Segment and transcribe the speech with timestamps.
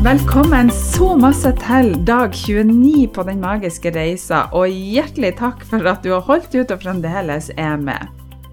[0.00, 6.00] Velkommen så masse til dag 29 på Den magiske reisa, og hjertelig takk for at
[6.00, 8.08] du har holdt ut og fremdeles er med.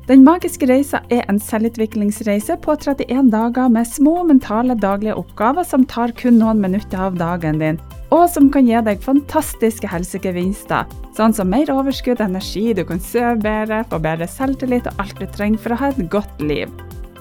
[0.09, 5.87] Den magiske reisa er en selvutviklingsreise på 31 dager med små mentale daglige oppgaver som
[5.87, 7.79] tar kun noen minutter av dagen din,
[8.11, 10.83] og som kan gi deg fantastiske helsegevinster,
[11.15, 15.31] sånn som mer overskudd, energi, du kan sove bedre, få bedre selvtillit og alt du
[15.31, 16.67] trenger for å ha et godt liv.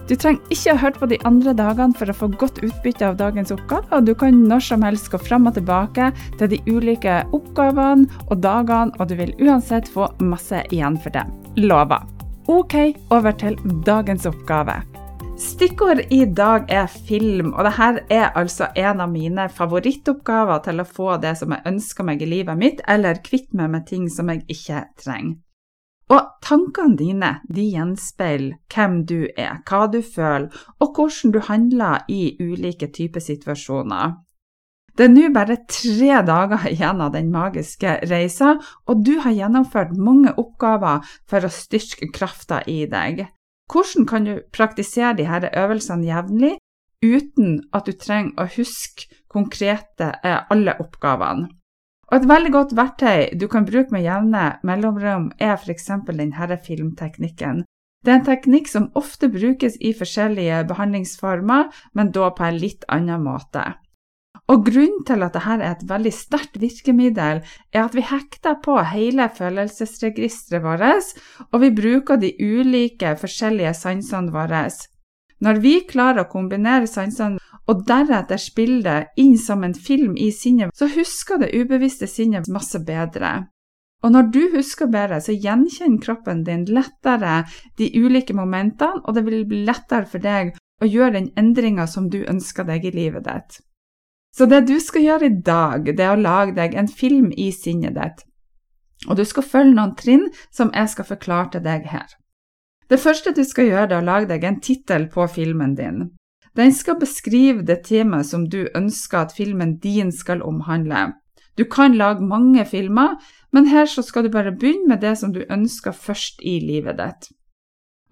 [0.06, 3.16] Du trenger ikke å høre på de andre dagene for å få godt utbytte av
[3.18, 7.16] dagens oppgave, og du kan når som helst gå fram og tilbake til de ulike
[7.34, 11.24] oppgavene og dagene, og du vil uansett få masse igjen for det.
[11.58, 12.06] Lover.
[12.46, 12.76] Ok,
[13.10, 14.78] over til dagens oppgave.
[15.42, 20.86] Stikkord i dag er film, og dette er altså en av mine favorittoppgaver til å
[20.86, 24.30] få det som jeg ønsker meg i livet mitt, eller kvitte meg med ting som
[24.30, 25.34] jeg ikke trenger.
[26.12, 32.04] Og tankene dine de gjenspeiler hvem du er, hva du føler, og hvordan du handler
[32.08, 34.14] i ulike typer situasjoner.
[34.96, 38.54] Det er nå bare tre dager igjen av den magiske reisa,
[38.88, 43.26] og du har gjennomført mange oppgaver for å styrke krafta i deg.
[43.68, 46.54] Hvordan kan du praktisere disse øvelsene jevnlig
[47.04, 51.50] uten at du trenger å huske konkrete eh, alle oppgavene?
[52.06, 55.88] Og et veldig godt verktøy du kan bruke med jevne mellomrom, er f.eks.
[56.06, 57.64] denne filmteknikken.
[58.04, 62.86] Det er en teknikk som ofte brukes i forskjellige behandlingsformer, men da på en litt
[62.92, 63.64] annen måte.
[64.46, 67.40] Og Grunnen til at dette er et veldig sterkt virkemiddel,
[67.74, 71.16] er at vi hekter på hele følelsesregisteret vårt,
[71.50, 74.68] og vi bruker de ulike forskjellige sansene våre.
[75.42, 80.30] Når vi klarer å kombinere sansene og deretter spille det inn som en film i
[80.34, 83.48] sinnet, så husker det ubevisste sinnet masse bedre.
[84.04, 87.40] Og når du husker bedre, så gjenkjenner kroppen din lettere
[87.78, 92.10] de ulike momentene, og det vil bli lettere for deg å gjøre den endringa som
[92.12, 93.58] du ønsker deg i livet ditt.
[94.36, 97.48] Så det du skal gjøre i dag, det er å lage deg en film i
[97.56, 98.22] sinnet ditt.
[99.08, 102.06] Og du skal følge noen trinn som jeg skal forklare til deg her.
[102.90, 106.04] Det første du skal gjøre, er å lage deg en tittel på filmen din.
[106.56, 111.12] Den skal beskrive det temaet som du ønsker at filmen din skal omhandle.
[111.56, 113.16] Du kan lage mange filmer,
[113.52, 117.30] men her skal du bare begynne med det som du ønsker først i livet ditt.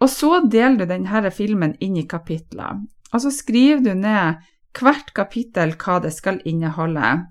[0.00, 2.80] Og så deler du denne filmen inn i kapitler,
[3.12, 4.40] og så skriver du ned
[4.74, 7.28] hvert kapittel hva det skal inneholde.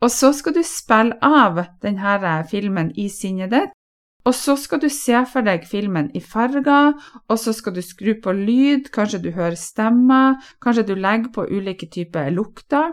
[0.00, 3.76] Og så skal du spille av denne filmen i sinnet ditt
[4.24, 6.92] og så skal du se for deg filmen i farger,
[7.28, 11.46] og så skal du skru på lyd, kanskje du hører stemmer, kanskje du legger på
[11.48, 12.92] ulike typer lukter.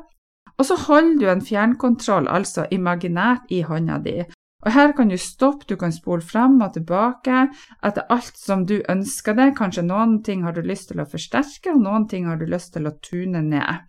[0.57, 4.21] Og så holder du en fjernkontroll, altså imaginært, i hånda di.
[4.65, 7.44] Og her kan du stoppe, du kan spole frem og tilbake
[7.85, 9.53] etter alt som du ønsker deg.
[9.55, 12.73] Kanskje noen ting har du lyst til å forsterke, og noen ting har du lyst
[12.73, 13.85] til å tune ned.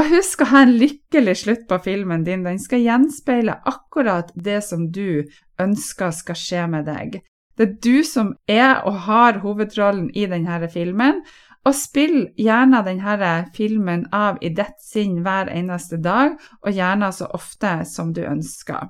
[0.00, 2.46] Og husk å ha en lykkelig slutt på filmen din.
[2.46, 5.28] Den skal gjenspeile akkurat det som du
[5.60, 7.20] ønsker skal skje med deg.
[7.56, 11.20] Det er du som er og har hovedrollen i denne filmen,
[11.62, 17.28] og spill gjerne denne filmen av i ditt sinn hver eneste dag, og gjerne så
[17.36, 18.88] ofte som du ønsker.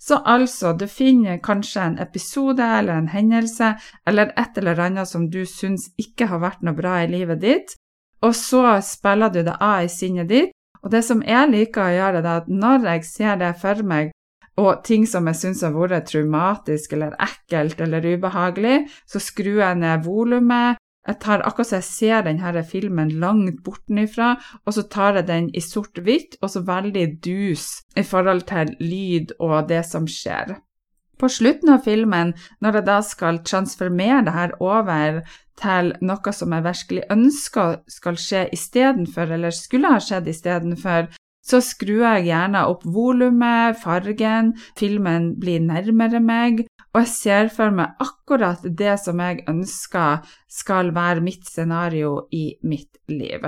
[0.00, 3.74] Så altså, du finner kanskje en episode eller en hendelse
[4.08, 7.74] eller et eller annet som du syns ikke har vært noe bra i livet ditt,
[8.22, 10.54] og så spiller du det av i sinnet ditt.
[10.80, 14.12] Og det som jeg liker å gjøre, er at når jeg ser det for meg,
[14.60, 19.80] og ting som jeg syns har vært traumatisk eller ekkelt eller ubehagelig, så skrur jeg
[19.80, 20.80] ned volumet.
[21.08, 24.34] Jeg tar akkurat så jeg ser denne filmen langt bortenifra,
[24.66, 29.32] og så tar jeg den i sort-hvitt og så veldig dus i forhold til lyd
[29.40, 30.58] og det som skjer.
[31.20, 32.32] På slutten av filmen,
[32.64, 35.20] når jeg da skal transformere det her over
[35.60, 41.10] til noe som jeg virkelig ønsker skal skje istedenfor, eller skulle ha skjedd istedenfor,
[41.44, 47.74] så skrur jeg gjerne opp volumet, fargen, filmen blir nærmere meg, og jeg ser for
[47.74, 53.44] meg akkurat det som jeg ønsker skal være mitt scenario i mitt liv.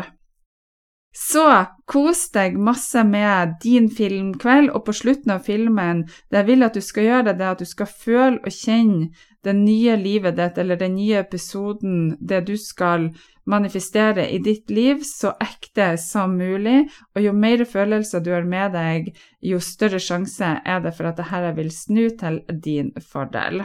[1.12, 1.44] Så
[1.84, 6.78] kos deg masse med din filmkveld, og på slutten av filmen Det jeg vil at
[6.78, 9.10] du skal gjøre, det er at du skal føle og kjenne
[9.44, 13.10] det nye livet ditt eller den nye episoden, det du skal
[13.44, 16.86] manifestere i ditt liv, så ekte som mulig.
[17.16, 19.12] Og jo mer følelser du har med deg,
[19.42, 23.64] jo større sjanse er det for at dette vil snu til din fordel.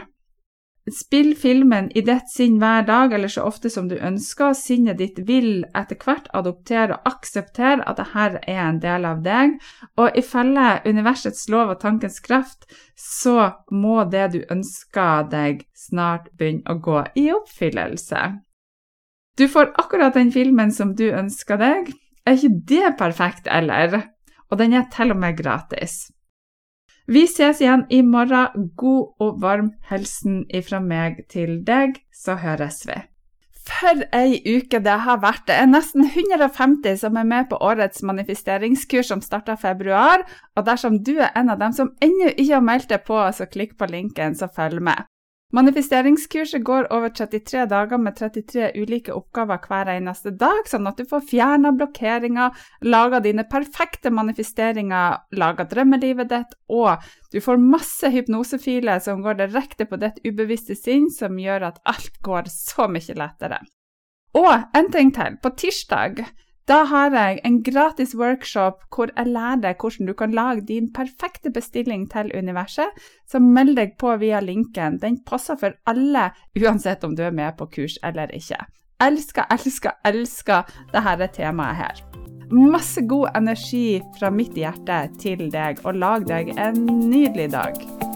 [0.94, 4.54] Spill filmen i ditt sinn hver dag, eller så ofte som du ønsker.
[4.56, 9.56] Sinnet ditt vil etter hvert adoptere og akseptere at dette er en del av deg.
[10.00, 16.66] Og ifølge universets lov og tankens kraft, så må det du ønsker deg, snart begynne
[16.68, 18.26] å gå i oppfyllelse.
[19.38, 21.92] Du får akkurat den filmen som du ønsker deg.
[22.26, 24.00] Er ikke det perfekt, eller?
[24.50, 26.08] Og den er til og med gratis.
[27.08, 28.72] Vi ses igjen i morgen.
[28.76, 32.98] God og varm hilsen ifra meg til deg, så høres vi.
[33.68, 35.46] For ei uke det har vært!
[35.48, 40.24] Det er nesten 150 som er med på årets manifesteringskurs som starter februar.
[40.56, 43.48] Og dersom du er en av dem som ennå ikke har meldt deg på, så
[43.48, 45.08] klikk på linken, så følg med.
[45.52, 51.06] Manifesteringskurset går over 33 dager med 33 ulike oppgaver hver eneste dag, sånn at du
[51.08, 52.52] får fjerna blokkeringer,
[52.84, 57.00] laga dine perfekte manifesteringer, laga drømmelivet ditt, og
[57.32, 62.20] du får masse hypnosefiler som går direkte på ditt ubevisste sinn, som gjør at alt
[62.28, 63.62] går så mye lettere.
[64.36, 65.40] Og en ting til.
[65.40, 66.26] På tirsdag
[66.68, 70.90] da har jeg en gratis workshop hvor jeg lærer deg hvordan du kan lage din
[70.92, 72.92] perfekte bestilling til universet.
[73.24, 74.98] Så meld deg på via linken.
[75.00, 76.28] Den passer for alle,
[76.60, 78.60] uansett om du er med på kurs eller ikke.
[79.00, 82.04] Elsker, elsker, elsker dette temaet her.
[82.50, 88.07] Masse god energi fra mitt hjerte til deg, og lag deg en nydelig dag.